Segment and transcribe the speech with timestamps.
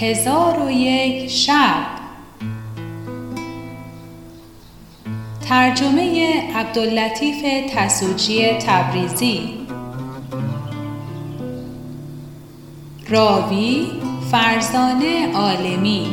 [0.00, 2.00] هزار و یک شب.
[5.48, 9.66] ترجمه عبداللطیف تسوجی تبریزی.
[13.08, 13.86] راوی
[14.30, 16.06] فرزانه عالمی.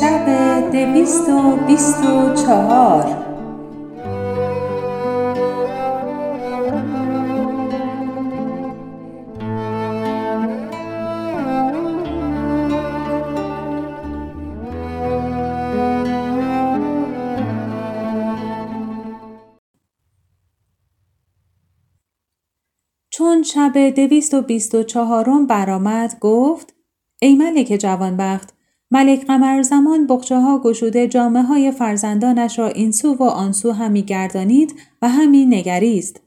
[0.00, 0.26] شب
[0.72, 3.19] دویست و بیست و چهار.
[23.54, 26.74] شب دویست و بیست و چهارم برآمد گفت
[27.22, 28.54] ای ملک جوانبخت
[28.90, 33.72] ملک قمر زمان بخچه ها گشوده جامعه های فرزندانش را این سو و آن سو
[33.72, 36.20] همی گردانید و همی نگریست.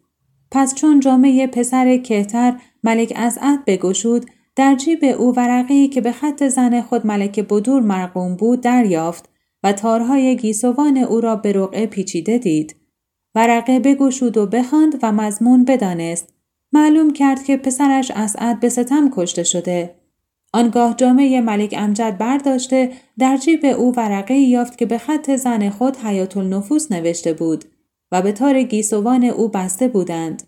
[0.51, 6.43] پس چون جامعه پسر کهتر ملک ازعد بگشود در جیب او ورقی که به خط
[6.43, 9.30] زن خود ملک بدور مرقوم بود دریافت
[9.63, 12.75] و تارهای گیسوان او را به رقعه پیچیده دید.
[13.35, 16.33] ورقه بگشود و بخواند و مضمون بدانست
[16.73, 19.95] معلوم کرد که پسرش اسعد به ستم کشته شده.
[20.53, 25.97] آنگاه جامعه ملک امجد برداشته در جیب او ورقه یافت که به خط زن خود
[25.97, 27.65] حیات النفوس نوشته بود
[28.11, 30.43] و به تار گیسوان او بسته بودند.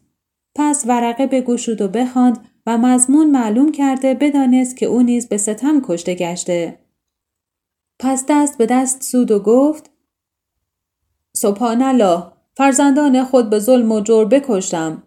[0.56, 5.82] پس ورقه بگوشود و بخواند و مضمون معلوم کرده بدانست که او نیز به ستم
[5.82, 6.80] کشته گشته.
[8.00, 9.92] پس دست به دست سود و گفت
[11.36, 12.24] سبحان الله
[12.58, 15.04] فرزندان خود به ظلم و جور بکشتم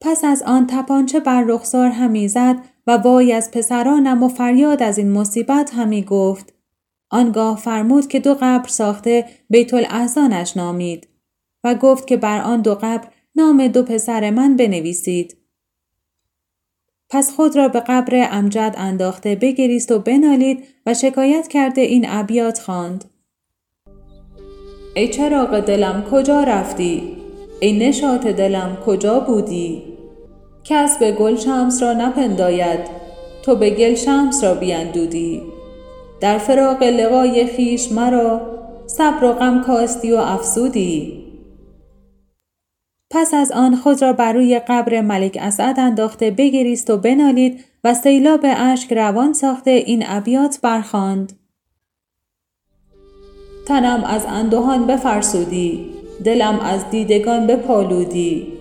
[0.00, 2.56] پس از آن تپانچه بر رخسار همی زد
[2.86, 6.54] و وای از پسرانم و فریاد از این مصیبت همی گفت.
[7.10, 11.08] آنگاه فرمود که دو قبر ساخته بیت الاحزانش نامید
[11.64, 15.36] و گفت که بر آن دو قبر نام دو پسر من بنویسید.
[17.10, 22.58] پس خود را به قبر امجد انداخته بگریست و بنالید و شکایت کرده این ابیات
[22.58, 23.04] خواند.
[24.96, 27.16] ای چراغ دلم کجا رفتی؟
[27.60, 29.82] ای نشاط دلم کجا بودی؟
[30.64, 32.80] کس به گل شمس را نپنداید
[33.42, 35.42] تو به گل شمس را بیندودی.
[36.20, 38.40] در فراق لقای خیش مرا
[38.86, 41.24] صبر و غم کاستی و افسودی.
[43.10, 47.94] پس از آن خود را بر روی قبر ملک اسعد انداخته بگریست و بنالید و
[47.94, 51.32] سیلاب اشک روان ساخته این ابیات برخواند
[53.66, 55.86] تنم از اندوهان بفرسودی
[56.24, 58.59] دلم از دیدگان بپالودی.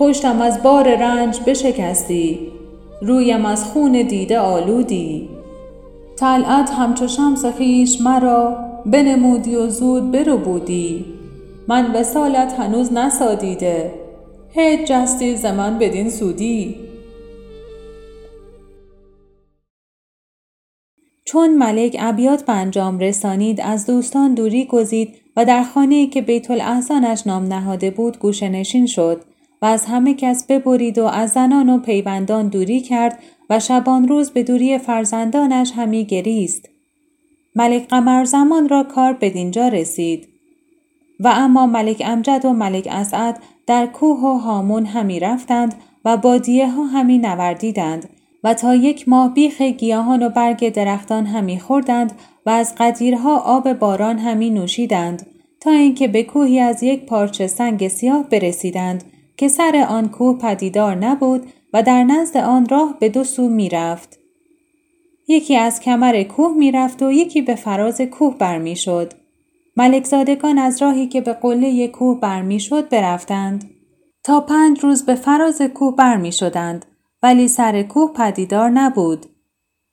[0.00, 2.38] پشتم از بار رنج بشکستی
[3.02, 5.28] رویم از خون دیده آلودی.
[6.16, 8.56] طلعت همچو شمس خیش مرا
[8.86, 11.04] بنمودی و زود برو بودی
[11.68, 13.92] من وسالت هنوز نسادیده
[14.48, 16.74] هیچ جستی ز من بدین سودی.
[21.24, 26.50] چون ملک ابیات به انجام رسانید از دوستان دوری گزید و در خانه که بیت
[26.50, 29.29] الاحسانش نام نهاده بود گوشه نشین شد.
[29.62, 33.18] و از همه کس ببرید و از زنان و پیوندان دوری کرد
[33.50, 36.68] و شبان روز به دوری فرزندانش همی گریست.
[37.56, 40.28] ملک قمر زمان را کار به دینجا رسید.
[41.20, 46.70] و اما ملک امجد و ملک اسعد در کوه و هامون همی رفتند و بادیه
[46.70, 48.08] ها همی نوردیدند
[48.44, 52.12] و تا یک ماه بیخ گیاهان و برگ درختان همی خوردند
[52.46, 55.26] و از قدیرها آب باران همی نوشیدند
[55.60, 59.04] تا اینکه به کوهی از یک پارچه سنگ سیاه برسیدند
[59.40, 64.18] که سر آن کوه پدیدار نبود و در نزد آن راه به دو سو می‌رفت.
[65.28, 69.12] یکی از کمر کوه می‌رفت و یکی به فراز کوه برمیشد.
[69.76, 73.70] ملکزادگان از راهی که به قله کوه برمیشد برفتند.
[74.24, 76.84] تا پنج روز به فراز کوه برمی شدند
[77.22, 79.26] ولی سر کوه پدیدار نبود.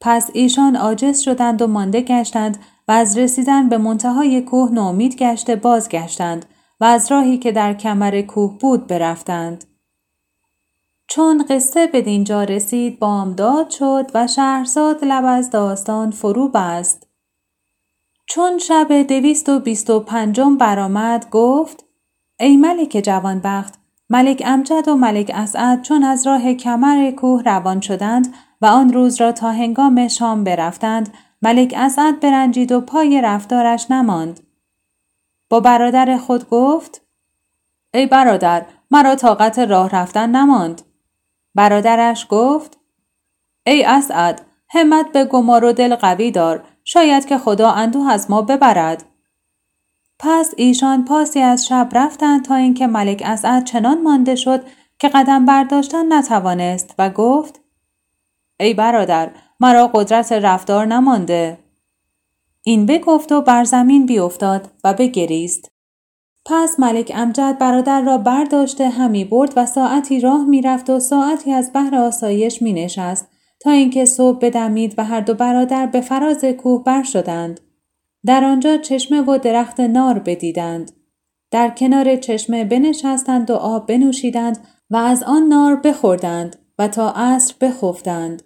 [0.02, 5.56] پس ایشان عاجز شدند و مانده گشتند و از رسیدن به منتهای کوه نومید گشته
[5.56, 6.46] بازگشتند
[6.80, 9.66] و از راهی که در کمر کوه بود برفتند.
[11.08, 17.08] چون قصه به دینجا رسید بامداد شد و شهرزاد لب از داستان فرو بست.
[18.26, 21.86] چون شب دویست و بیست و پنجم برآمد گفت
[22.40, 23.74] ای ملک جوانبخت
[24.10, 29.22] ملک امجد و ملک اسعد چون از راه کمر کوه روان شدند و آن روز
[29.22, 34.40] را تا هنگام شام برفتند ملک اسعد برنجید و پای رفتارش نماند
[35.50, 37.02] با برادر خود گفت
[37.94, 40.82] ای برادر مرا طاقت راه رفتن نماند.
[41.56, 42.78] برادرش گفت
[43.66, 48.42] ای اسعد همت به گمار و دل قوی دار شاید که خدا اندوه از ما
[48.42, 49.06] ببرد.
[50.20, 54.64] پس ایشان پاسی از شب رفتند تا اینکه ملک اسعد چنان مانده شد
[55.00, 57.62] که قدم برداشتن نتوانست و گفت
[58.60, 61.67] ای برادر مرا قدرت رفتار نمانده.
[62.68, 65.72] این بگفت و بر زمین بیافتاد و بگریست
[66.46, 71.74] پس ملک امجد برادر را برداشته همی برد و ساعتی راه می‌رفت و ساعتی از
[71.74, 73.28] بهر آسایش می نشست
[73.60, 77.60] تا اینکه صبح بدمید و هر دو برادر به فراز کوه بر شدند.
[78.26, 80.92] در آنجا چشمه و درخت نار بدیدند.
[81.52, 87.54] در کنار چشمه بنشستند و آب بنوشیدند و از آن نار بخوردند و تا عصر
[87.62, 88.44] بخفتند.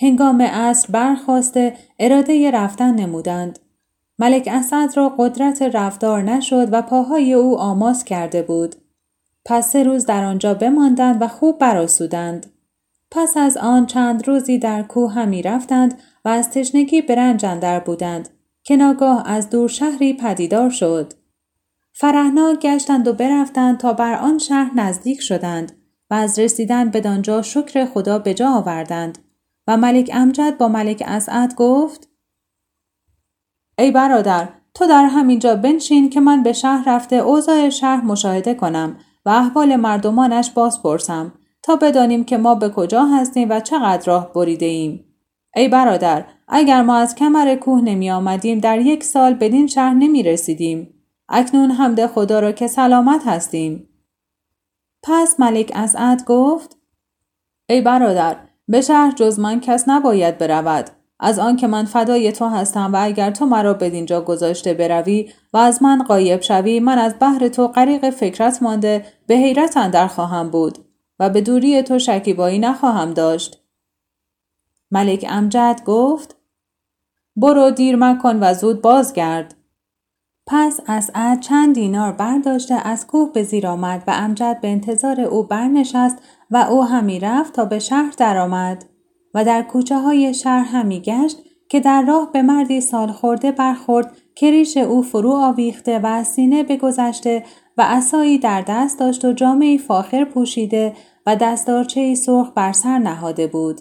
[0.00, 3.58] هنگام عصر برخواسته اراده رفتن نمودند.
[4.18, 8.74] ملک اسد را قدرت رفتار نشد و پاهای او آماس کرده بود.
[9.44, 12.46] پس سه روز در آنجا بماندند و خوب براسودند.
[13.10, 18.28] پس از آن چند روزی در کوه همی رفتند و از تشنگی برنج اندر بودند
[18.62, 21.12] که ناگاه از دور شهری پدیدار شد.
[21.92, 25.72] فرهناک گشتند و برفتند تا بر آن شهر نزدیک شدند
[26.10, 29.18] و از رسیدن بدانجا شکر خدا به جا آوردند
[29.70, 32.08] و ملک امجد با ملک اسعد گفت
[33.78, 38.96] ای برادر تو در همینجا بنشین که من به شهر رفته اوضاع شهر مشاهده کنم
[39.26, 41.32] و احوال مردمانش باز پرسم
[41.62, 45.04] تا بدانیم که ما به کجا هستیم و چقدر راه بریده ایم.
[45.56, 50.22] ای برادر اگر ما از کمر کوه نمی آمدیم در یک سال بدین شهر نمی
[50.22, 50.94] رسیدیم.
[51.28, 53.88] اکنون حمد خدا را که سلامت هستیم.
[55.02, 56.76] پس ملک اسعد گفت
[57.68, 60.90] ای برادر به شهر جز من کس نباید برود.
[61.20, 65.56] از آن که من فدای تو هستم و اگر تو مرا بدینجا گذاشته بروی و
[65.56, 70.50] از من قایب شوی من از بحر تو غریق فکرت مانده به حیرت اندر خواهم
[70.50, 70.78] بود
[71.18, 73.62] و به دوری تو شکیبایی نخواهم داشت.
[74.90, 76.36] ملک امجد گفت
[77.36, 79.54] برو دیر مکن و زود بازگرد.
[80.46, 85.42] پس اسعد چند دینار برداشته از کوه به زیر آمد و امجد به انتظار او
[85.42, 86.18] برنشست
[86.50, 88.84] و او همی رفت تا به شهر درآمد
[89.34, 91.36] و در کوچه های شهر همی گشت
[91.68, 96.26] که در راه به مردی سال خورده برخورد که ریش او فرو آویخته و از
[96.26, 97.44] سینه بگذشته
[97.78, 103.46] و عصایی در دست داشت و جامعی فاخر پوشیده و دستارچه سرخ بر سر نهاده
[103.46, 103.80] بود.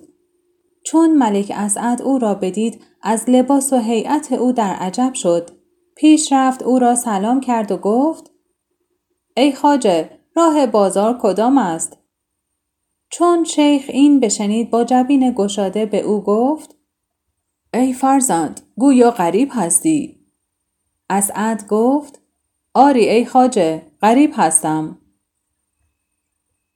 [0.86, 5.50] چون ملک اسعد او را بدید از لباس و هیئت او در عجب شد.
[5.96, 8.32] پیش رفت او را سلام کرد و گفت
[9.38, 11.99] ای خاجه راه بازار کدام است؟
[13.10, 16.76] چون شیخ این بشنید با جبین گشاده به او گفت
[17.74, 20.20] ای فرزند گویا غریب هستی؟
[21.10, 22.22] اسعد گفت
[22.74, 24.98] آری ای خاجه غریب هستم.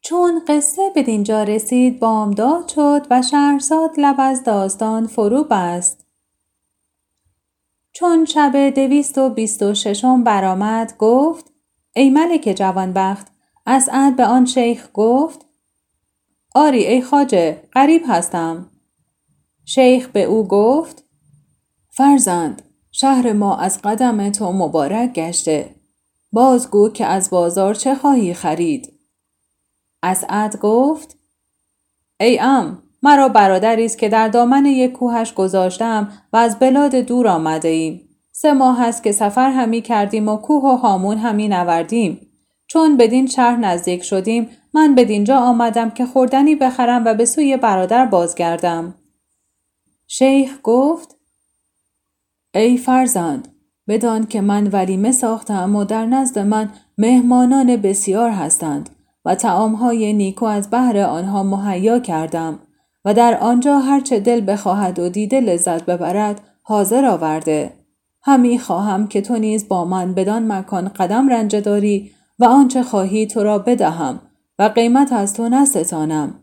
[0.02, 6.06] چون قصه به دینجا رسید بامداد شد و شهرزاد لب از داستان فرو بست.
[7.92, 11.52] چون شب دویست و بیست و ششم برآمد گفت
[11.96, 13.28] ای ملک جوانبخت
[13.66, 15.46] اسعد به آن شیخ گفت
[16.54, 18.70] آری ای خاجه غریب هستم.
[19.66, 21.04] شیخ به او گفت
[21.90, 22.62] فرزند
[22.92, 25.76] شهر ما از قدم تو مبارک گشته.
[26.32, 28.94] بازگو که از بازار چه خواهی خرید؟
[30.04, 31.18] اسعد گفت
[32.20, 37.28] ای ام مرا برادری است که در دامن یک کوهش گذاشتم و از بلاد دور
[37.28, 38.10] آمده ایم.
[38.32, 42.28] سه ماه است که سفر همی کردیم و کوه و هامون همی نوردیم.
[42.68, 48.06] چون بدین شهر نزدیک شدیم من بدینجا آمدم که خوردنی بخرم و به سوی برادر
[48.06, 48.94] بازگردم.
[50.08, 51.16] شیخ گفت
[52.56, 53.48] ای فرزند
[53.88, 58.90] بدان که من ولیمه ساختم و در نزد من مهمانان بسیار هستند
[59.26, 62.60] و تعامهای نیکو از بهر آنها مهیا کردم
[63.06, 67.74] و در آنجا هرچه دل بخواهد و دیده لذت ببرد حاضر آورده
[68.22, 73.28] همی خواهم که تو نیز با من بدان مکان قدم رنجه داری و آنچه خواهی
[73.28, 74.20] تو را بدهم
[74.64, 76.36] و قیمت از تو نستانم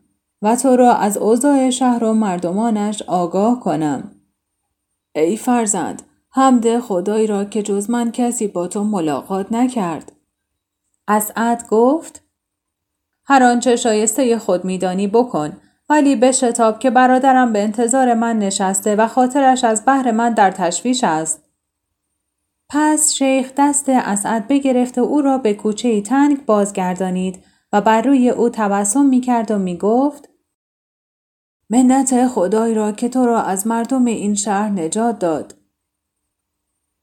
[0.43, 4.11] و تو را از اوضاع شهر و مردمانش آگاه کنم.
[5.15, 10.13] ای فرزند حمد خدای را که جز من کسی با تو ملاقات نکرد.
[11.09, 12.23] اسعد گفت
[13.25, 15.57] هر آنچه شایسته خود میدانی بکن
[15.89, 21.05] ولی بشتاب که برادرم به انتظار من نشسته و خاطرش از بحر من در تشویش
[21.05, 21.45] است.
[22.69, 28.31] پس شیخ دست اسعد بگرفت و او را به کوچه تنگ بازگردانید و بر روی
[28.31, 30.29] او تبسم می کرد و می گفت
[31.71, 35.55] منت خدای را که تو را از مردم این شهر نجات داد.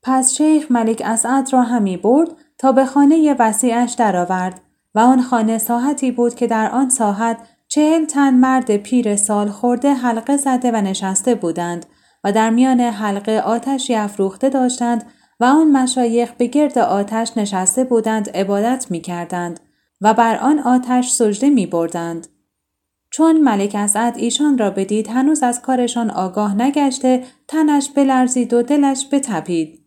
[0.04, 4.62] پس شیخ ملک اسعد را همی برد تا به خانه وسیعش درآورد
[4.96, 9.94] و آن خانه ساحتی بود که در آن ساحت چهل تن مرد پیر سال خورده
[9.94, 11.86] حلقه زده و نشسته بودند
[12.24, 15.06] و در میان حلقه آتشی افروخته داشتند
[15.40, 19.60] و آن مشایخ به گرد آتش نشسته بودند عبادت می کردند
[20.02, 22.28] و بر آن آتش سجده می بردند.
[23.10, 29.08] چون ملک اسعد ایشان را بدید هنوز از کارشان آگاه نگشته تنش بلرزید و دلش
[29.12, 29.86] بتپید.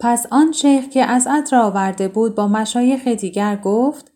[0.00, 4.12] پس آن شیخ که اسعد را آورده بود با مشایخ دیگر گفت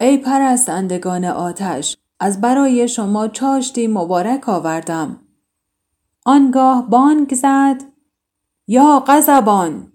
[0.00, 5.20] ای پرستندگان آتش از برای شما چاشتی مبارک آوردم.
[6.26, 7.82] آنگاه بانگ زد
[8.68, 9.93] یا غضبان!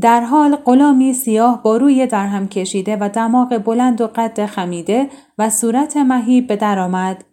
[0.00, 5.50] در حال غلامی سیاه با روی درهم کشیده و دماغ بلند و قد خمیده و
[5.50, 7.24] صورت مهیب به درآمد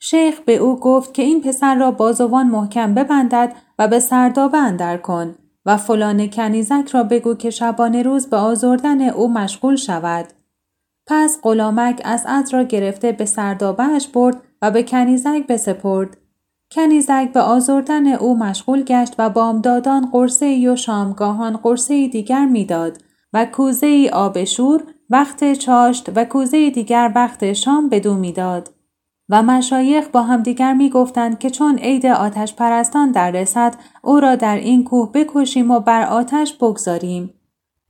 [0.00, 4.96] شیخ به او گفت که این پسر را بازوان محکم ببندد و به سردابه اندر
[4.96, 5.34] کن
[5.66, 10.26] و فلان کنیزک را بگو که شبانه روز به آزردن او مشغول شود.
[11.06, 16.16] پس غلامک اسعد را گرفته به سردابهش برد و به کنیزک بسپرد.
[16.72, 22.98] کنیزک به آزردن او مشغول گشت و بامدادان قرصه و شامگاهان قرصه دیگر می‌داد
[23.32, 28.70] و کوزه آب شور وقت چاشت و کوزه دیگر وقت شام بدو می‌داد.
[29.28, 34.36] و مشایخ با همدیگر می گفتند که چون عید آتش پرستان در رسد او را
[34.36, 37.34] در این کوه بکشیم و بر آتش بگذاریم.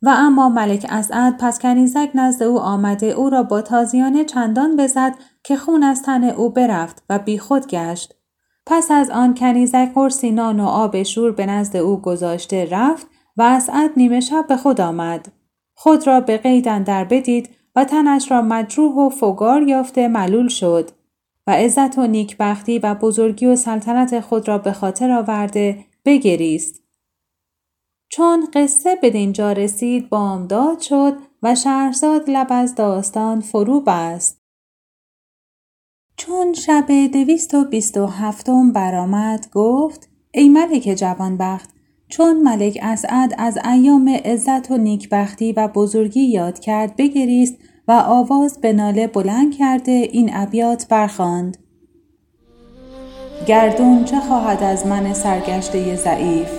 [0.02, 5.14] و اما ملک اسعد پس کنیزک نزد او آمده او را با تازیانه چندان بزد
[5.45, 8.14] که خون از تن او برفت و بیخود گشت.
[8.66, 13.06] پس از آن کنیزک قرصی نان و آب شور به نزد او گذاشته رفت
[13.37, 15.32] و اسعد نیمه شب به خود آمد.
[15.75, 20.90] خود را به قیدن در بدید و تنش را مجروح و فگار یافته ملول شد.
[21.46, 26.82] و عزت و نیکبختی و بزرگی و سلطنت خود را به خاطر آورده بگریست.
[28.08, 34.45] چون قصه به دینجا رسید بامداد شد و شهرزاد لب از داستان فرو بست.
[36.16, 41.70] چون شب دویست و بیست و هفتم برآمد گفت ای ملک جوانبخت
[42.08, 47.54] چون ملک اسعد از ایام عزت و نیکبختی و بزرگی یاد کرد بگریست
[47.88, 51.56] و آواز به ناله بلند کرده این ابیات برخواند
[53.46, 56.50] گردون چه خواهد از من سرگشته ضعیف؟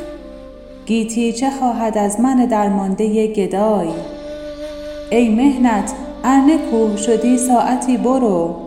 [0.85, 3.89] گیتی چه خواهد از من درمانده گدای؟
[5.11, 8.66] ای مهنت ارنه کوه شدی ساعتی برو.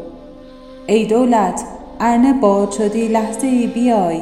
[0.86, 1.64] ای دولت
[2.00, 4.20] ارنه باد شدی لحظه ای بیای.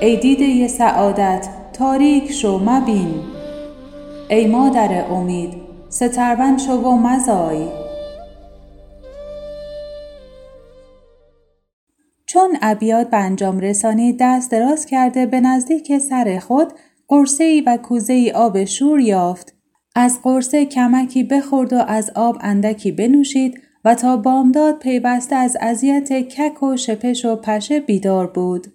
[0.00, 3.14] ای دیده سعادت تاریک شو مبین.
[4.30, 5.54] ای مادر امید
[5.88, 7.68] سترون شو و مزای.
[12.26, 16.72] چون ابیات به انجام رسانی دست دراز کرده به نزدیک سر خود
[17.08, 19.54] قرصه ای و کوزه ای آب شور یافت.
[19.94, 26.12] از قرصه کمکی بخورد و از آب اندکی بنوشید و تا بامداد پیوسته از اذیت
[26.12, 28.66] کک و شپش و پشه بیدار بود.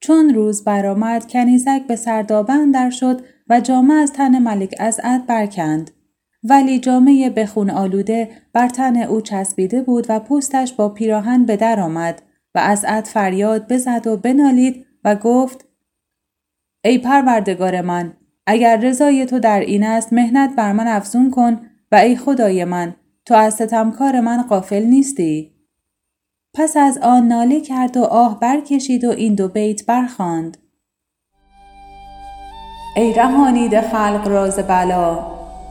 [0.00, 5.90] چون روز برآمد کنیزک به سردابه اندر شد و جامه از تن ملک اسعد برکند.
[6.44, 11.80] ولی جامعه بخون آلوده بر تن او چسبیده بود و پوستش با پیراهن به در
[11.80, 12.22] آمد
[12.54, 15.64] و از عد فریاد بزد و بنالید و گفت
[16.84, 18.12] ای پروردگار من
[18.46, 21.60] اگر رضای تو در این است مهنت بر من افزون کن
[21.92, 22.94] و ای خدای من
[23.26, 25.52] تو از ستمکار من قافل نیستی؟
[26.54, 30.56] پس از آن ناله کرد و آه برکشید و این دو بیت برخواند
[32.96, 35.26] ای رهانید خلق راز بلا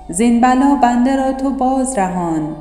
[0.09, 2.55] زین بلا بنده را تو باز رهان.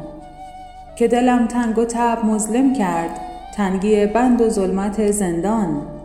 [0.97, 3.21] که دلم تنگ و تب مظلم کرد
[3.55, 6.00] تنگی بند و ظلمت زندان.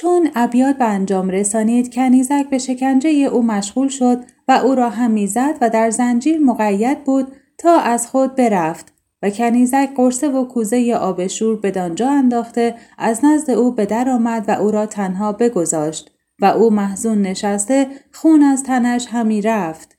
[0.00, 5.10] چون ابیات به انجام رسانید کنیزک به شکنجه او مشغول شد و او را هم
[5.10, 8.92] می‌زد و در زنجیر مقید بود تا از خود برفت
[9.22, 14.44] و کنیزک قرصه و کوزه آب شور بدانجا انداخته از نزد او به در آمد
[14.48, 19.98] و او را تنها بگذاشت و او محزون نشسته خون از تنش همی رفت.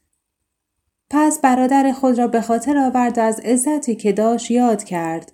[1.10, 5.31] پس برادر خود را به خاطر آورد از عزتی که داشت یاد کرد.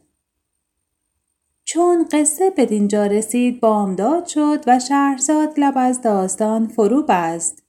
[1.67, 7.63] چون قصه به دینجا رسید بامداد شد و شهرزاد لب از داستان فرو بست.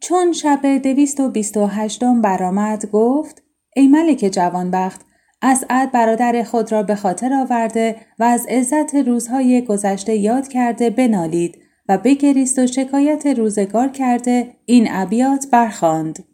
[0.00, 3.42] چون شب دویست و بیست و هشتم برآمد گفت
[3.76, 5.00] ای ملک جوانبخت
[5.42, 11.58] اسعد برادر خود را به خاطر آورده و از عزت روزهای گذشته یاد کرده بنالید
[11.88, 16.24] و بگریست و شکایت روزگار کرده این ابیات برخواند.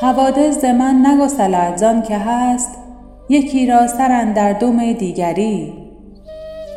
[0.00, 2.87] حوادث من نگسلد زان که هست
[3.28, 5.72] یکی را سر در دم دیگری.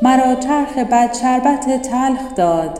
[0.01, 2.79] مرا چرخ بد شربت تلخ داد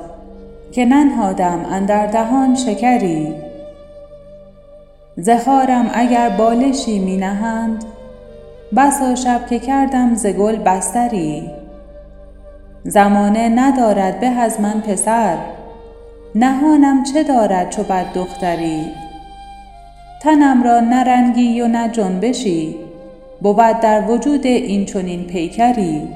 [0.71, 3.33] که ننهادم اندر دهان شکری.
[5.17, 7.85] زخارم اگر بالشی می نهند
[8.77, 11.49] بسا شب که کردم ز گل بستری.
[12.83, 15.37] زمانه ندارد به از من پسر
[16.35, 18.85] نهانم چه دارد چو بد دختری؟
[20.21, 22.90] تنم را نرنگی و نه جنبشی.
[23.41, 26.07] بود در وجود این چنین پیکری.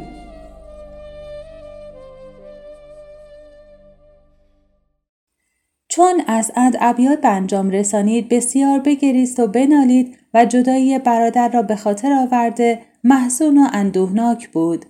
[5.88, 11.76] چون اسعد ابیات به انجام رسانید بسیار بگریست و بنالید و جدایی برادر را به
[11.76, 14.86] خاطر آورده محزون و اندوهناک بود.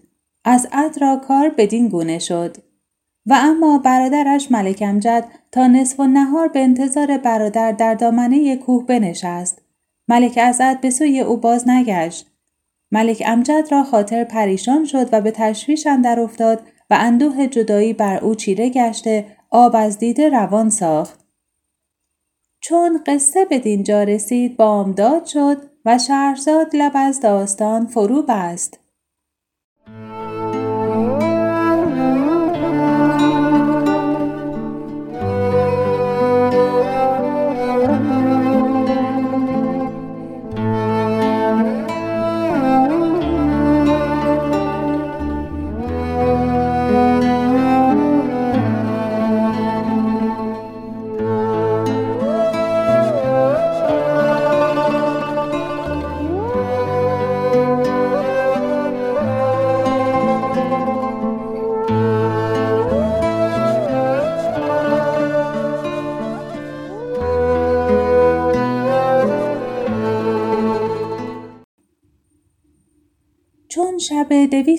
[0.46, 2.58] اسعد را کار بدین گونه شد.
[3.26, 8.86] و اما برادرش ملک امجد تا نصف و نهار به انتظار برادر در دامنه کوه
[8.86, 9.65] بنشست.
[10.08, 12.32] ملک اسعد به سوی او باز نگشت
[12.92, 18.18] ملک امجد را خاطر پریشان شد و به تشویش اندر افتاد و اندوه جدایی بر
[18.18, 21.26] او چیره گشته آب از دیده روان ساخت.
[22.60, 28.80] چون قصه به دینجا رسید بامداد شد و شهرزاد لب از داستان فرو بست.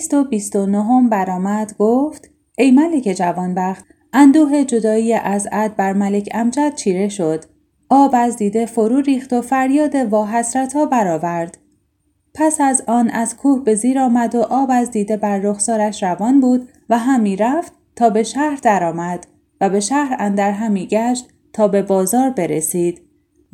[0.07, 5.93] شب دویست و بیست نهم برآمد گفت ای ملک جوانبخت اندوه جدایی از عد بر
[5.93, 7.43] ملک امجد چیره شد.
[7.89, 10.25] آب از دیده فرو ریخت و فریاد وا
[10.73, 11.57] ها برآورد.
[12.33, 16.39] پس از آن از کوه به زیر آمد و آب از دیده بر رخسارش روان
[16.39, 19.27] بود و همی رفت تا به شهر درآمد
[19.61, 23.01] و به شهر اندر همی گشت تا به بازار برسید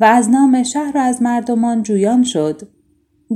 [0.00, 2.68] و از نام شهر و از مردمان جویان شد.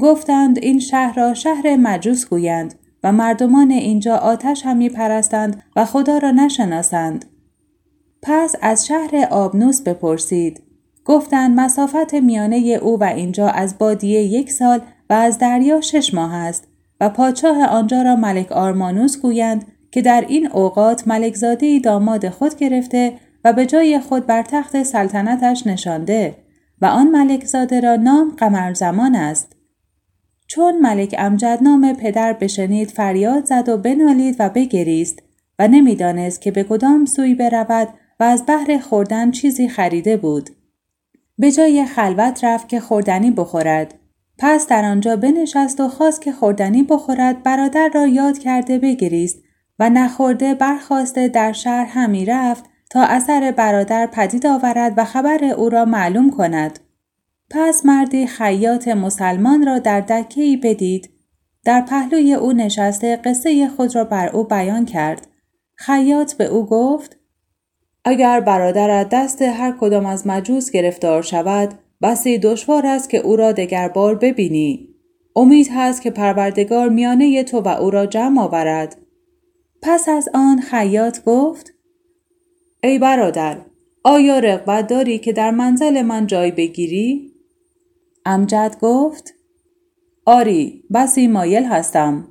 [0.01, 6.19] گفتند این شهر را شهر مجوس گویند و مردمان اینجا آتش همی پرستند و خدا
[6.19, 7.25] را نشناسند.
[8.23, 10.63] پس از شهر آبنوس بپرسید.
[11.05, 14.81] گفتند مسافت میانه او و اینجا از بادیه یک سال
[15.11, 16.69] و از دریا شش ماه است
[17.01, 23.13] و پادشاه آنجا را ملک آرمانوس گویند که در این اوقات ملکزاده داماد خود گرفته
[23.45, 26.35] و به جای خود بر تخت سلطنتش نشانده
[26.81, 29.57] و آن ملکزاده را نام قمر زمان است.
[30.49, 35.19] چون ملک امجد نام پدر بشنید فریاد زد و بنالید و بگریست
[35.59, 37.89] و نمی‌دانست که به کدام سوی برود
[38.21, 40.51] و از بهر خوردن چیزی خریده بود.
[41.39, 43.95] به جای خلوت رفت که خوردنی بخورد.
[44.39, 49.39] پس در آنجا بنشست و خواست که خوردنی بخورد برادر را یاد کرده بگریست
[49.79, 55.69] و نخورده برخواسته در شهر همی رفت تا اثر برادر پدید آورد و خبر او
[55.69, 56.79] را معلوم کند.
[57.51, 61.11] پس مردی خیاط مسلمان را در دکهی بدید.
[61.65, 65.27] در پهلوی او نشسته قصه خود را بر او بیان کرد.
[65.75, 67.17] خیاط به او گفت
[68.05, 73.53] اگر برادرت دست هر کدام از مجوس گرفتار شود بسی دشوار است که او را
[73.53, 74.89] دگر بار ببینی.
[75.37, 78.97] امید هست که پروردگار میانه تو و او را جمع آورد.
[79.83, 81.75] پس از آن خیاط گفت
[82.83, 83.59] ای برادر
[84.05, 87.28] آیا رغبت داری که در منزل من جای بگیری؟
[88.29, 89.35] امجد گفت
[90.27, 92.29] آری بسی مایل هستم.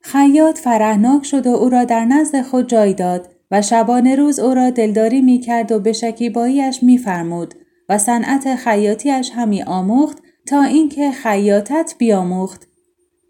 [0.00, 4.54] خیاط فرهناک شد و او را در نزد خود جای داد و شبانه روز او
[4.54, 7.54] را دلداری می کرد و به شکیباییش می فرمود
[7.88, 12.68] و صنعت خیاطیش همی آموخت تا اینکه خیاطت بیاموخت.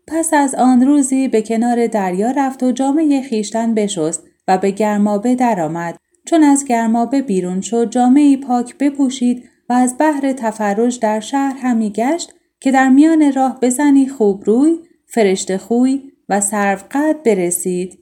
[0.08, 5.34] پس از آن روزی به کنار دریا رفت و جامعه خیشتن بشست و به گرمابه
[5.34, 5.96] درآمد.
[6.26, 11.90] چون از گرمابه بیرون شد جامعه پاک بپوشید و از بحر تفرج در شهر همی
[11.90, 17.98] گشت که در میان راه بزنی خوب روی، فرشته خوی و سرو قد برسید.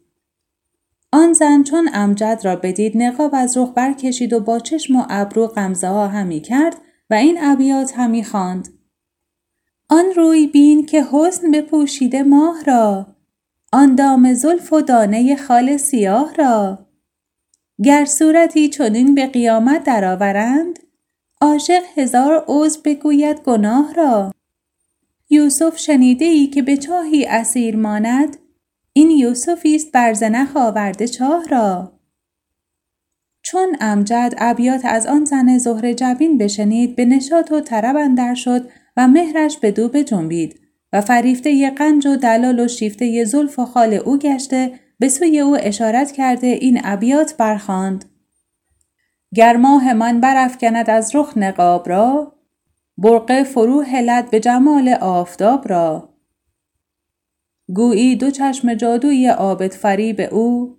[1.13, 5.47] آن زن چون امجد را بدید نقاب از رخ برکشید و با چشم و ابرو
[5.47, 6.77] غمزه ها همی کرد
[7.11, 8.69] و این ابیات همی خواند.
[9.89, 13.07] آن روی بین که حسن بپوشیده ماه را
[13.73, 16.79] آن دام زلف و دانه خال سیاه را
[17.85, 20.79] گر صورتی چنین به قیامت درآورند
[21.43, 24.33] عاشق هزار عذر بگوید گناه را.
[25.31, 28.37] یوسف شنیده ای که به چاهی اسیر ماند؟
[28.93, 31.93] این یوسفی است بر زنخ آورده چاه را.
[33.43, 38.69] چون امجد ابیات از آن زن زهر جبین بشنید به نشاط و طرب اندر شد
[38.97, 40.61] و مهرش به دو بجنبید
[40.93, 45.57] و فریفته قنج و دلال و شیفته زلف و خال او گشته به سوی او
[45.61, 48.12] اشارت کرده این ابیات برخواند
[49.35, 52.33] گر ماه من برافکند از رخ نقاب را
[52.99, 56.09] برقه فرو هلد به جمال آفتاب را.
[57.75, 60.79] گویی دو چشم جادوی عابد فریب او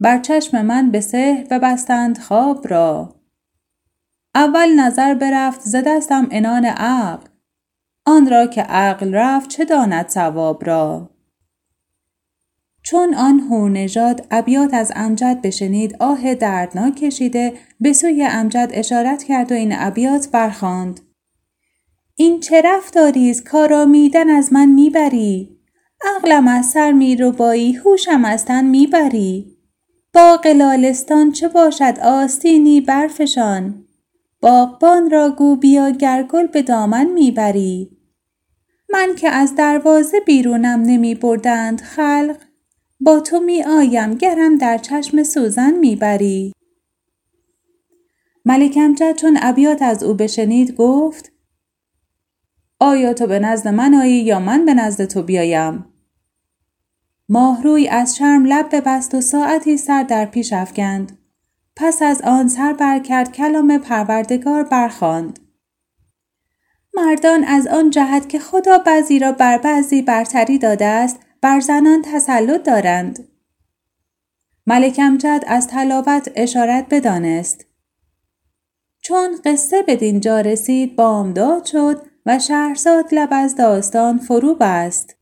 [0.00, 3.14] بر چشم من به سحر ببستند خواب را.
[4.34, 7.28] اول نظر برفت ز دستم انان عقل
[8.06, 11.10] آن را که عقل رفت چه داند ثواب را؟
[12.90, 19.52] چون آن هورنژاد ابیات از امجد بشنید آه دردناک کشیده به سوی امجد اشارت کرد
[19.52, 21.00] و این ابیات برخواند
[22.16, 25.58] این چه رفتاری است؟ کارامیدن از من می‌بری.
[26.16, 29.56] عقلم از سر میربایی هوشم از تن می‌بری.
[30.14, 33.84] باغ لالستان چه باشد؟ آستینی برفشان.
[34.40, 37.90] باغبان را گو بیا گرگل به دامن می‌بری.
[38.90, 42.47] من که از دروازه بیرونم نمی بردند خلق
[43.00, 46.52] با تو می آیم گرم در چشم سوزن می بری.
[48.44, 51.32] ملک امجد چون ابیات از او بشنید گفت
[52.80, 55.84] آیا تو به نزد من آیی یا من به نزد تو بیایم؟
[57.28, 61.18] ماهروی از شرم لب ببست و ساعتی سر در پیش افکند.
[61.76, 65.38] پس از آن سر بر کرد کلام پروردگار برخواند.
[66.94, 72.02] مردان از آن جهت که خدا بعضی را بر بعضی برتری داده است بر زنان
[72.02, 73.28] تسلط دارند.
[74.66, 77.66] ملک امجد از تلاوت اشارت بدانست.
[79.00, 85.16] چون قصه به دینجا رسید بامداد شد و شهرزاد لب از داستان فرو بست.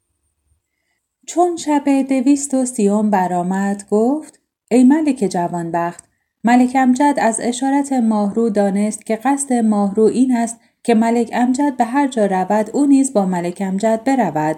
[1.26, 6.04] چون شب دویست و سیوم برآمد گفت ای ملک جوانبخت
[6.44, 11.84] ملک امجد از اشارت ماهرو دانست که قصد ماهرو این است که ملک امجد به
[11.84, 14.56] هر جا رود او نیز با ملک امجد برود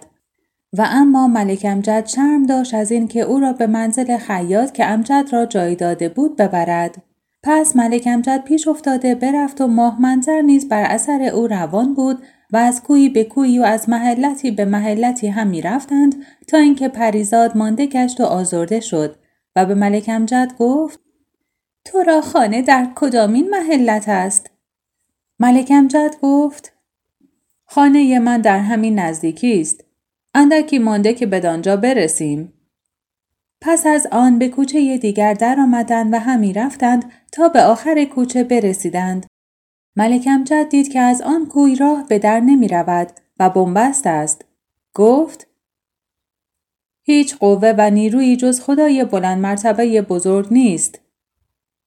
[0.72, 4.87] و اما ملک امجد شرم داشت از این که او را به منزل خیاط که
[4.87, 7.02] امجد را جای داده بود ببرد
[7.42, 12.22] پس ملک امجد پیش افتاده برفت و ماه منظر نیز بر اثر او روان بود
[12.52, 16.14] و از کویی به کویی و از محلتی به محلتی هم می رفتند
[16.46, 19.16] تا اینکه پریزاد مانده گشت و آزرده شد
[19.57, 21.00] و به ملک امجد گفت
[21.85, 24.50] تو را خانه در کدامین محلت است؟
[25.38, 26.72] ملک امجد گفت
[27.64, 29.88] خانه من در همین نزدیکی است.
[30.34, 32.52] اندکی مانده که بدانجا برسیم.
[33.60, 38.44] پس از آن به کوچه دیگر در آمدند و همی رفتند تا به آخر کوچه
[38.44, 39.26] برسیدند.
[39.96, 44.44] ملک امجد دید که از آن کوی راه به در نمی رود و بنبست است.
[44.94, 45.46] گفت
[47.02, 51.00] هیچ قوه و نیروی جز خدای بلند مرتبه بزرگ نیست.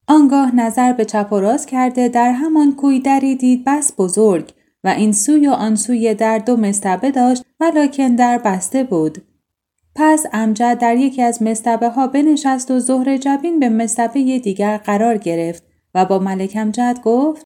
[0.07, 4.87] آنگاه نظر به چپ و راست کرده در همان کوی دری دید بس بزرگ و
[4.87, 9.23] این سوی و آن سوی در دو مستبه داشت ولیکن در بسته بود.
[9.95, 15.17] پس امجد در یکی از مستبه ها بنشست و ظهر جبین به مستبه دیگر قرار
[15.17, 15.63] گرفت
[15.95, 17.45] و با ملک امجد گفت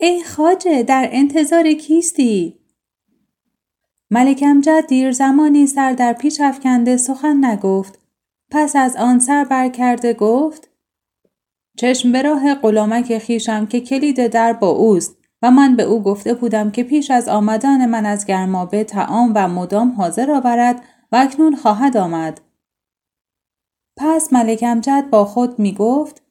[0.00, 2.58] ای خاجه در انتظار کیستی؟
[4.10, 7.98] ملک امجد دیر زمانی سر در پیش افکنده سخن نگفت.
[8.50, 10.70] پس از آن سر برکرده گفت
[11.78, 16.34] چشم به راه غلامک خیشم که کلید در با اوست و من به او گفته
[16.34, 21.56] بودم که پیش از آمدن من از گرمابه تعام و مدام حاضر آورد و اکنون
[21.56, 22.40] خواهد آمد.
[23.98, 26.22] پس ملک امجد با خود می گفت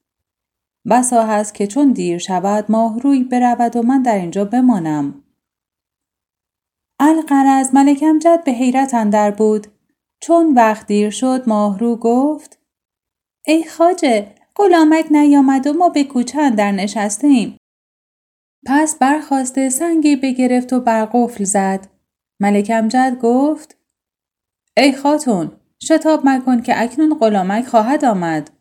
[0.89, 5.23] بسا هست که چون دیر شود ماه روی برود و من در اینجا بمانم.
[6.99, 9.67] القرز ملک امجد به حیرت اندر بود.
[10.19, 12.59] چون وقت دیر شد ماهرو گفت
[13.45, 17.57] ای خاجه غلامک نیامد و ما به کوچه در نشستیم.
[18.65, 21.87] پس برخواسته سنگی بگرفت و بر قفل زد.
[22.39, 23.77] ملک امجد گفت
[24.77, 25.51] ای خاتون
[25.83, 28.51] شتاب مکن که اکنون غلامک خواهد آمد.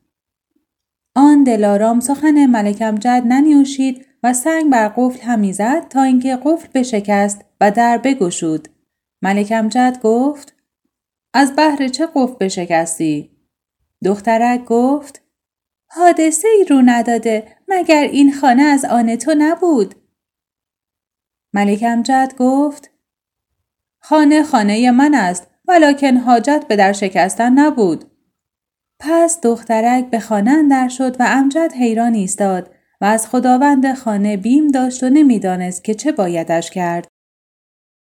[1.17, 6.69] آن دلارام سخن ملک امجد ننیوشید و سنگ بر قفل همی زد تا اینکه قفل
[6.75, 8.69] بشکست و در بگشود.
[9.23, 10.55] ملک امجد گفت
[11.35, 13.31] از بحر چه قفل بشکستی؟
[14.05, 15.23] دخترک گفت
[15.90, 19.94] حادثه ای رو نداده مگر این خانه از آن تو نبود؟
[21.53, 22.90] ملک امجد گفت
[24.00, 28.05] خانه خانه من است ولکن حاجت به در شکستن نبود.
[29.00, 34.68] پس دخترک به خانه اندر شد و امجد حیران ایستاد و از خداوند خانه بیم
[34.68, 37.09] داشت و نمی‌دانست که چه بایدش کرد.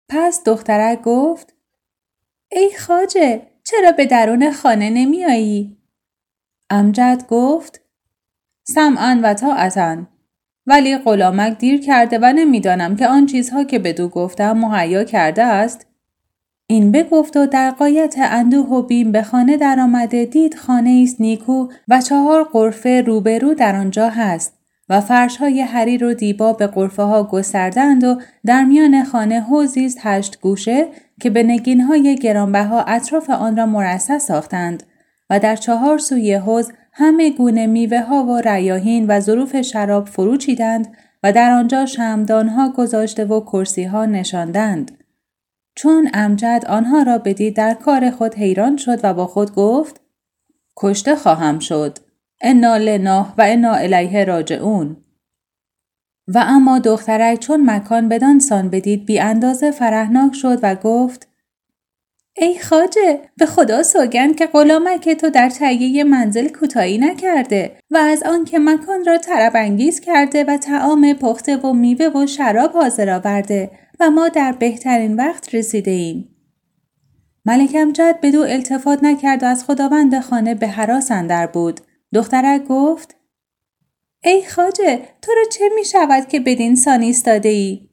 [0.10, 1.56] پس دخترک گفت
[2.52, 5.78] ای خاجه چرا به درون خانه نمیایی؟
[6.70, 7.89] امجد گفت
[8.74, 9.98] سمعا و طاعتا.
[10.68, 15.86] ولی غلامک دیر کرده و نمی‌دانم که آن چیزها که بدو گفتم مهیا کرده است.
[16.68, 21.68] این بگفت و در قایت اندوه و بیم به خانه درآمده دید خانه است نیکو
[21.88, 24.54] و چهار قرفه روبرو در آنجا هست
[24.90, 29.86] و فرش های حریر و دیبا به قرفه ها گستردند و در میان خانه حوزی
[29.86, 30.88] است هشت گوشه
[31.22, 34.84] که به نگین های گرانبها اطراف آن را مرصع ساختند
[35.30, 40.38] و در چهار سوی حوز همه گونه میوه ها و ریاهین و ظروف شراب فرو
[40.38, 44.98] چیدند و در آنجا شمدان ها گذاشته و کرسی ها نشاندند.
[45.76, 50.02] چون امجد آنها را بدید در کار خود حیران شد و با خود گفت
[50.78, 51.98] کشته خواهم شد.
[52.42, 54.98] انا لناه و انا الیه راجعون.
[56.28, 61.29] و اما دخترک چون مکان بدان سان بدید بی اندازه فرهناک شد و گفت
[62.42, 68.24] ای خاجه به خدا سوگند که غلامک تو در تهیه منزل کوتاهی نکرده و از
[68.24, 73.72] آنکه مکان را طرب انگیز کرده و تعام پخته و میوه و شراب حاضر آورده
[74.00, 76.36] و ما در بهترین وقت رسیده ایم.
[77.46, 81.80] ملک امجد به دو التفات نکرد و از خداوند خانه به حراس اندر بود.
[82.14, 83.16] دخترک گفت
[84.24, 87.90] ای خاجه تو را چه می شود که بدین سان ایستاده ای؟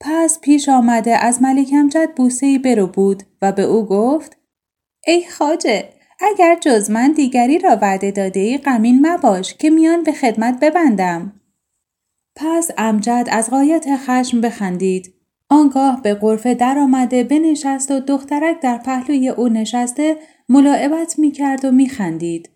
[0.00, 4.36] پس پیش آمده از ملک امجد بوسه ای برو بود و به او گفت
[5.06, 5.88] ای خاجه
[6.20, 11.40] اگر جز من دیگری را وعده داده ای غمین مباش که میان به خدمت ببندم.
[12.36, 15.14] پس امجد از قایت خشم بخندید.
[15.48, 20.16] آنگاه به قرفه در آمده بنشست و دخترک در پهلوی او نشسته
[20.48, 22.50] ملاعبت می کرد و می خندید.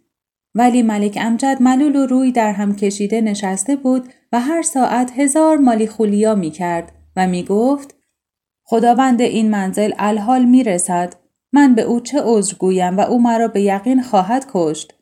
[0.55, 5.57] ولی ملک امجد ملول و روی در هم کشیده نشسته بود و هر ساعت هزار
[5.57, 7.94] مالی خولیا می کرد و می گفت
[8.65, 11.15] خداوند این منزل الحال می رسد.
[11.53, 14.95] من به او چه عذر گویم و او مرا به یقین خواهد کشت.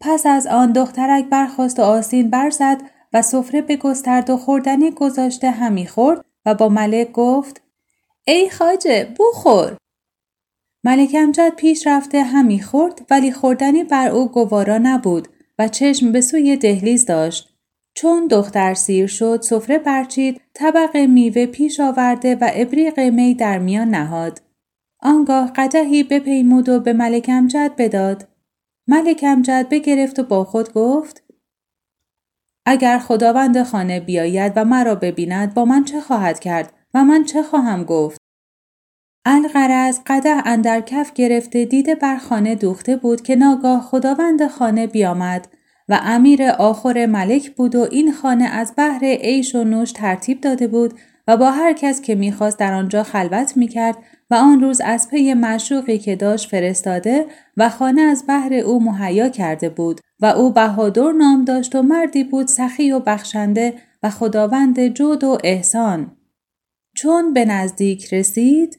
[0.00, 5.86] پس از آن دخترک برخواست و آسین برزد و سفره بگسترد و خوردنی گذاشته همی
[5.86, 7.62] خورد و با ملک گفت
[8.26, 9.76] ای خاجه بخور
[10.84, 16.20] ملک امجد پیش رفته همی خورد ولی خوردنی بر او گوارا نبود و چشم به
[16.20, 17.55] سوی دهلیز داشت
[17.96, 23.88] چون دختر سیر شد سفره برچید طبق میوه پیش آورده و ابریق می در میان
[23.88, 24.42] نهاد.
[25.00, 28.28] آنگاه قدهی بپیمود و به ملک امجد بداد.
[28.88, 31.22] ملک امجد بگرفت و با خود گفت
[32.66, 37.42] اگر خداوند خانه بیاید و مرا ببیند با من چه خواهد کرد؟ و من چه
[37.42, 38.18] خواهم گفت؟
[39.24, 45.55] الغرض قده اندر کف گرفته دیده بر خانه دوخته بود که ناگاه خداوند خانه بیامد.
[45.88, 50.68] و امیر آخر ملک بود و این خانه از بحر عیش و نوش ترتیب داده
[50.68, 50.94] بود
[51.28, 53.96] و با هر کس که می‌خواست در آنجا خلوت می‌کرد
[54.30, 59.28] و آن روز از پی معشوقی که داشت فرستاده و خانه از بحر او مهیا
[59.28, 64.88] کرده بود و او بهادر نام داشت و مردی بود سخی و بخشنده و خداوند
[64.88, 66.16] جود و احسان.
[66.96, 68.78] چون به نزدیک رسید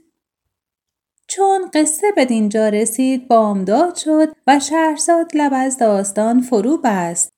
[1.28, 7.34] چون قصه به دینجا رسید بامداد شد و شهرزاد لب از داستان فرو بست.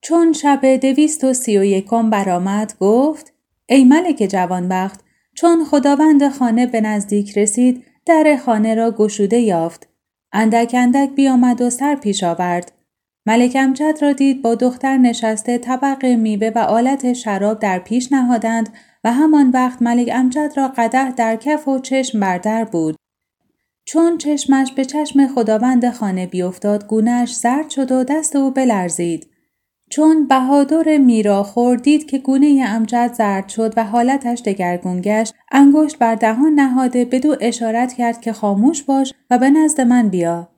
[0.00, 3.32] چون شب دویست و سی و یکم برآمد گفت
[3.66, 5.00] ای ملک جوانبخت
[5.34, 9.88] چون خداوند خانه به نزدیک رسید در خانه را گشوده یافت.
[10.32, 12.72] اندک اندک بیامد و سر پیش آورد.
[13.26, 18.68] ملک امجد را دید با دختر نشسته طبق میوه و آلت شراب در پیش نهادند
[19.04, 22.96] و همان وقت ملک امجد را قده در کف و چشم بردر بود.
[23.84, 29.26] چون چشمش به چشم خداوند خانه بیفتاد گونهش زرد شد و دست او بلرزید.
[29.90, 36.14] چون بهادر میراخور دید که گونه امجد زرد شد و حالتش دگرگون گشت انگشت بر
[36.14, 40.48] دهان نهاده بدو اشارت کرد که خاموش باش و به نزد من بیا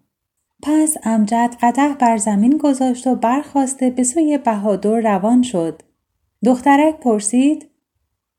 [0.62, 5.82] پس امجد قده بر زمین گذاشت و برخواسته به سوی بهادر روان شد
[6.44, 7.70] دخترک پرسید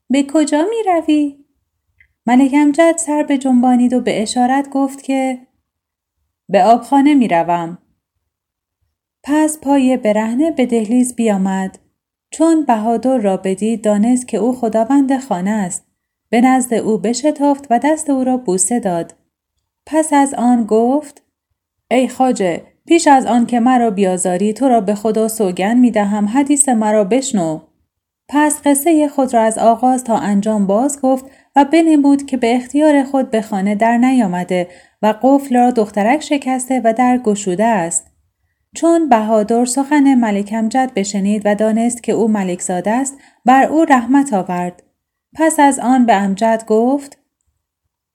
[0.10, 1.46] به کجا می روی؟
[2.26, 5.48] ملک امجد سر به جنبانید و به اشارت گفت که
[6.50, 7.78] به آبخانه می روم.
[9.24, 11.80] پس پای برهنه به دهلیز بیامد.
[12.32, 15.86] چون بهادر را بدید دانست که او خداوند خانه است.
[16.30, 19.16] به نزد او بشتافت و دست او را بوسه داد.
[19.86, 21.24] پس از آن گفت
[21.92, 26.26] ای خاجه پیش از آن که مرا بیازاری تو را به خدا سوگن می دهم
[26.26, 27.60] حدیث مرا بشنو.
[28.30, 33.04] پس قصه خود را از آغاز تا انجام باز گفت و بنمود که به اختیار
[33.04, 34.68] خود به خانه در نیامده
[35.02, 38.08] و قفل را دخترک شکسته و در گشوده است.
[38.76, 43.86] چون بهادر سخن ملک امجد بشنید و دانست که او ملک زاده است بر او
[43.86, 44.84] رحمت آورد.
[45.36, 47.18] پس از آن به امجد گفت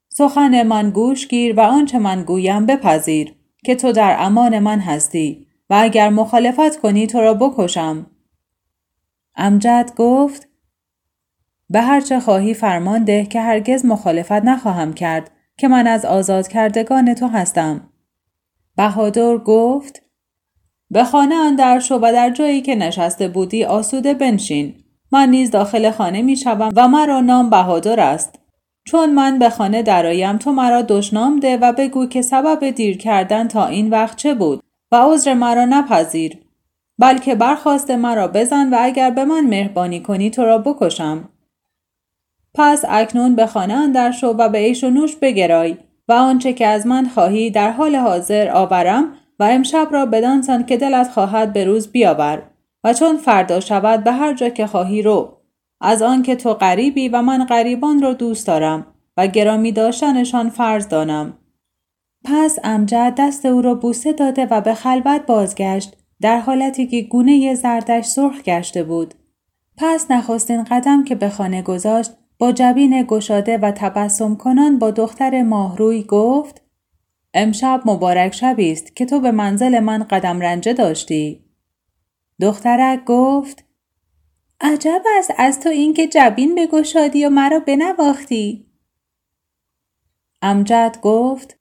[0.09, 5.47] سخن من گوش گیر و آنچه من گویم بپذیر که تو در امان من هستی
[5.69, 8.12] و اگر مخالفت کنی تو را بکشم.
[9.35, 10.47] امجد گفت
[11.69, 16.47] به هر چه خواهی فرمان ده که هرگز مخالفت نخواهم کرد که من از آزاد
[16.47, 17.89] کردگان تو هستم.
[18.77, 20.01] بهادر گفت
[20.89, 24.75] به خانه اندر شو و در جایی که نشسته بودی آسوده بنشین.
[25.11, 28.39] من نیز داخل خانه می شوم و مرا نام بهادر است.
[28.85, 33.47] چون من به خانه درایم تو مرا دشنام ده و بگو که سبب دیر کردن
[33.47, 36.42] تا این وقت چه بود و عذر مرا نپذیر.
[36.99, 41.29] بلکه برخواست مرا بزن و اگر به من مهربانی کنی تو را بکشم.
[42.55, 45.77] پس اکنون به خانه اندر شو و به ایش و نوش بگرای
[46.07, 50.77] و آنچه که از من خواهی در حال حاضر آورم و امشب را بدانسان که
[50.77, 52.43] دلت خواهد به روز بیاور
[52.83, 55.37] و چون فردا شود به هر جا که خواهی رو.
[55.81, 61.37] از آنکه تو غریبی و من غریبان را دوست دارم و گرامی داشتنشان فرض دانم.
[62.25, 67.55] پس امجد دست او را بوسه داده و به خلوت بازگشت در حالتی که گونه
[67.55, 69.13] زردش سرخ گشته بود.
[69.77, 75.41] پس نخستین قدم که به خانه گذاشت با جبین گشاده و تبسم کنان با دختر
[75.41, 76.61] ماهروی گفت
[77.33, 81.45] امشب مبارک شبی است که تو به منزل من قدم رنجه داشتی.
[82.41, 83.65] دخترک گفت
[84.61, 88.65] عجب است از تو اینکه جبین بگشادی و مرا بنواختی.
[90.41, 91.59] امجد گفت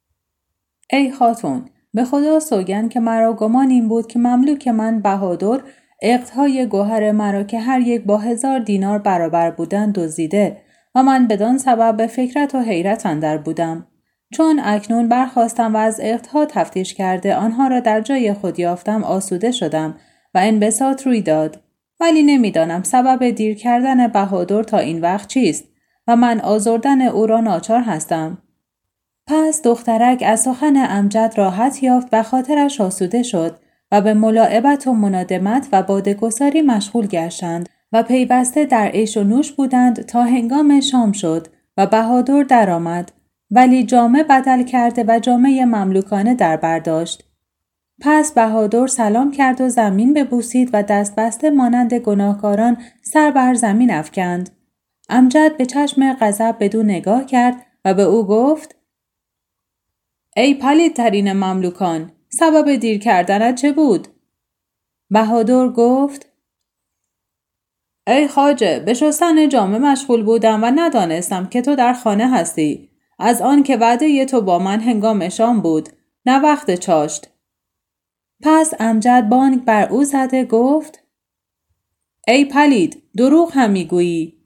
[0.90, 5.61] ای خاتون به خدا سوگن که مرا گمان این بود که مملوک من بهادر
[6.03, 10.57] اقتهای گوهر مرا که هر یک با هزار دینار برابر بودن دزدیده
[10.95, 13.87] و من بدان سبب به فکرت و حیرت اندر بودم.
[14.33, 19.51] چون اکنون برخواستم و از اقتها تفتیش کرده آنها را در جای خود یافتم آسوده
[19.51, 19.95] شدم
[20.35, 21.61] و انبساط روی داد.
[22.01, 25.65] ولی نمی‌دانم سبب دیر کردن بهادر تا این وقت چیست
[26.07, 28.42] و من آزردن او را ناچار هستم.
[29.27, 33.59] پس دخترک از سخن امجد راحت یافت و خاطرش آسوده شد
[33.93, 39.53] و به ملاعبت و منادمت و بادگساری مشغول گشتند و پیوسته در عیش و نوش
[39.53, 43.13] بودند تا هنگام شام شد و بهادر درآمد
[43.51, 47.25] ولی جامه بدل کرده و جامعه مملوکانه در برداشت.
[48.01, 53.91] پس بهادر سلام کرد و زمین ببوسید و دست بسته مانند گناهکاران سر بر زمین
[53.91, 54.51] افکند.
[55.09, 57.55] امجد به چشم غضب بدو نگاه کرد
[57.85, 58.82] و به او گفت
[60.37, 64.09] ای پلیدترین مملوکان سبب دیر کردنت چه بود؟
[65.11, 66.29] بهادر گفت
[68.07, 72.90] ای خاجه به شستن جامعه مشغول بودم و ندانستم که تو در خانه هستی.
[73.18, 75.88] از آن که وعده تو با من هنگام شام بود
[76.27, 77.29] نه وقت چاشت.
[78.42, 80.99] پس امجد بانگ بر او زده گفت
[82.29, 84.42] ای پلید دروغ هم می‌گویی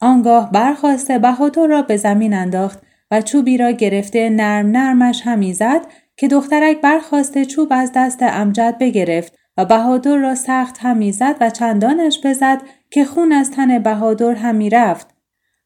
[0.00, 5.86] آنگاه برخواسته بهادر را به زمین انداخت و چوبی را گرفته نرم نرمش همی زد
[6.16, 11.50] که دخترک برخواسته چوب از دست امجد بگرفت و بهادر را سخت همی زد و
[11.50, 15.14] چندانش بزد که خون از تن بهادر همی رفت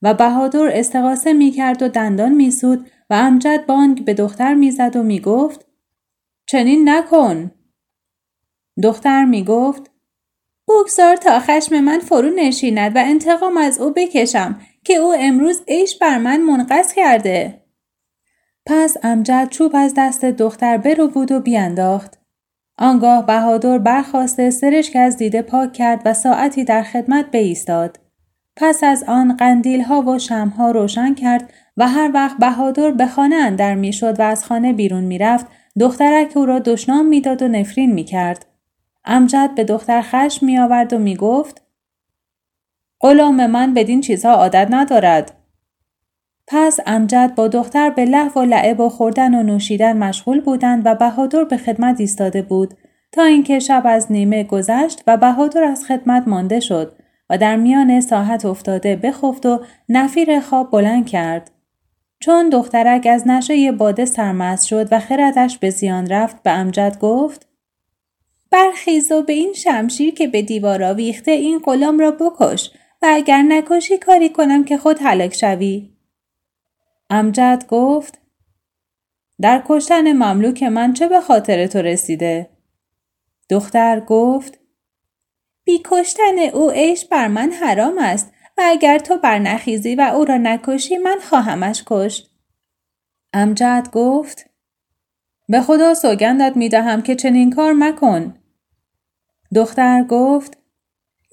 [0.02, 4.70] و بهادر استقاسه می کرد و دندان می سود و امجد بانگ به دختر می
[4.70, 5.66] زد و می گفت
[6.46, 7.50] چنین نکن.
[8.82, 9.90] دختر می گفت
[10.68, 15.98] بگذار تا خشم من فرو نشیند و انتقام از او بکشم که او امروز عیش
[15.98, 17.62] بر من منقص کرده.
[18.66, 22.18] پس امجد چوب از دست دختر برو بود و بیانداخت.
[22.78, 28.00] آنگاه بهادر برخواسته سرشک از دیده پاک کرد و ساعتی در خدمت بایستاد.
[28.56, 33.36] پس از آن قندیل ها و شمها روشن کرد و هر وقت بهادر به خانه
[33.36, 35.46] اندر می‌شد و از خانه بیرون می‌رفت
[35.80, 38.46] دخترک او را دشنام می‌داد و نفرین می‌کرد
[39.04, 41.65] امجد به دختر خشم می آورد و می گفت
[43.00, 45.32] غلام من بدین چیزها عادت ندارد.
[46.46, 50.94] پس امجد با دختر به لحو و لعب و خوردن و نوشیدن مشغول بودند و
[50.94, 52.74] بهادر به خدمت ایستاده بود
[53.12, 56.92] تا اینکه شب از نیمه گذشت و بهادر از خدمت مانده شد
[57.30, 61.50] و در میان ساحت افتاده بخفت و نفیر خواب بلند کرد.
[62.20, 67.46] چون دخترک از نشه باده سرمست شد و خردش به زیان رفت به امجد گفت
[68.50, 72.70] برخیز و به این شمشیر که به دیوار آویخته این غلام را بکش
[73.10, 75.90] اگر نکشی کاری کنم که خود هلاک شوی.
[77.10, 78.18] امجد گفت
[79.40, 82.50] در کشتن مملوک من چه به خاطر تو رسیده؟
[83.50, 84.58] دختر گفت
[85.64, 90.36] بی کشتن او عیش بر من حرام است و اگر تو برنخیزی و او را
[90.36, 92.30] نکشی من خواهمش کشت.
[93.32, 94.50] امجد گفت
[95.48, 98.34] به خدا سوگندت می دهم که چنین کار مکن.
[99.54, 100.58] دختر گفت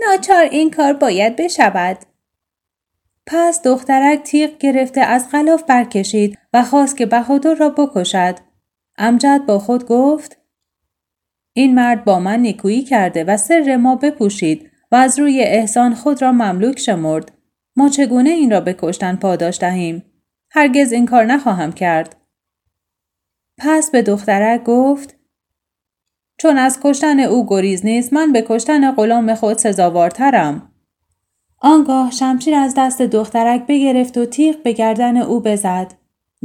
[0.02, 1.98] ناچار این کار باید بشود.
[3.26, 8.36] پس دخترک تیغ گرفته از غلاف برکشید و خواست که بهادر را بکشد.
[8.98, 10.38] امجد با خود گفت
[11.54, 16.22] این مرد با من نیکویی کرده و سر ما بپوشید و از روی احسان خود
[16.22, 17.32] را مملوک شمرد.
[17.76, 20.06] ما چگونه این را به کشتن پاداش دهیم؟
[20.52, 22.16] هرگز این کار نخواهم کرد.
[23.58, 25.16] پس به دخترک گفت
[26.44, 30.72] چون از کشتن او گریز نیست من به کشتن غلام خود سزاوارترم
[31.58, 35.94] آنگاه شمشیر از دست دخترک بگرفت و تیغ به گردن او بزد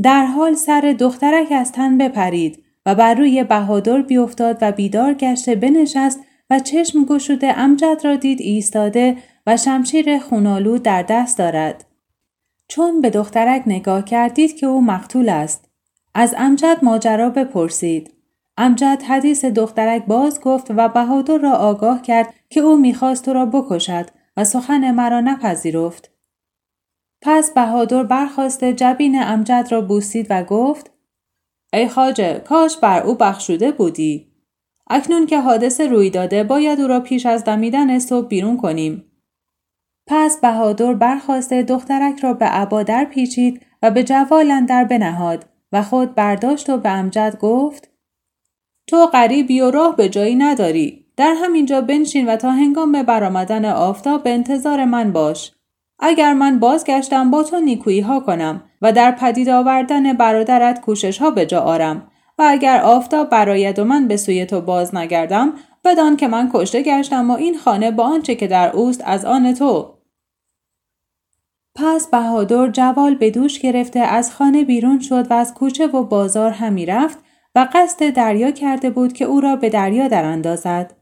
[0.03, 5.55] در حال سر دخترک از تن بپرید و بر روی بهادر بیفتاد و بیدار گشته
[5.55, 6.21] بنشست
[6.51, 11.85] و چشم گشوده امجد را دید ایستاده و شمشیر خونالو در دست دارد.
[12.69, 15.69] چون به دخترک نگاه کردید که او مقتول است.
[16.15, 18.18] از امجد ماجرا بپرسید.
[18.61, 23.47] امجد حدیث دخترک باز گفت و بهادر را آگاه کرد که او می‌خواست تو را
[23.47, 24.07] بکشد
[24.37, 26.11] و سخن مرا نپذیرفت.
[27.23, 30.91] پس بهادر برخواسته جبین امجد را بوسید و گفت
[31.73, 34.33] ای خاجه کاش بر او بخشوده بودی.
[34.91, 39.05] اکنون که حادثه روی داده باید او را پیش از دمیدن صبح بیرون کنیم.
[40.07, 45.83] پس بهادر برخواسته دخترک را به عبا در پیچید و به جوال در بنهاد و
[45.83, 47.98] خود برداشت و به امجد گفت
[48.89, 51.05] تو غریبی و راه به جایی نداری.
[51.17, 55.53] در همینجا بنشین و تا هنگام برآمدن آفتاب به انتظار من باش.
[55.99, 61.31] اگر من بازگشتم با تو نیکویی ها کنم و در پدید آوردن برادرت کوشش ها
[61.31, 62.11] به جا آرم.
[62.39, 65.53] و اگر آفتاب براید و من به سوی تو باز نگردم
[65.85, 69.55] بدان که من کشته گشتم و این خانه با آنچه که در اوست از آن
[69.55, 69.95] تو.
[71.75, 76.51] پس بهادر جوال به دوش گرفته از خانه بیرون شد و از کوچه و بازار
[76.51, 77.19] همی رفت
[77.59, 80.95] و قصد دریا کرده بود که او را به دریا در اندازد.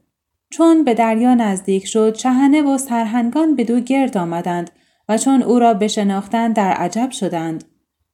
[0.49, 4.71] چون به دریا نزدیک شد شهنه و سرهنگان به دو گرد آمدند
[5.09, 7.63] و چون او را بشناختند در عجب شدند.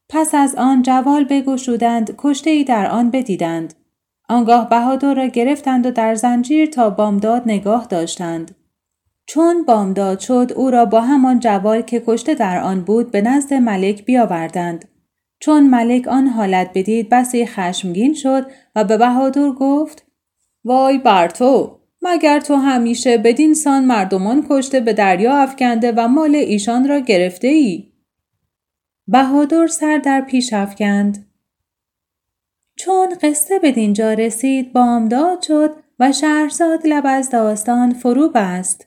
[0.08, 3.74] پس از آن جوال بگشودند کشته ای در آن بدیدند.
[4.28, 8.54] آنگاه بهادر را گرفتند و در زنجیر تا بامداد نگاه داشتند.
[9.26, 13.54] چون بامداد شد او را با همان جوال که کشته در آن بود به نزد
[13.54, 14.84] ملک بیاوردند.
[15.44, 20.06] چون ملک آن حالت بدید بسی خشمگین شد و به بهادر گفت
[20.64, 26.34] وای بر تو مگر تو همیشه بدین سان مردمان کشته به دریا افکنده و مال
[26.34, 27.92] ایشان را گرفته ای؟
[29.08, 31.26] بهادر سر در پیش افکند.
[32.76, 35.70] چون قصه به دینجا رسید بامداد شد
[36.00, 38.86] و شهرزاد لب از داستان فرو بست.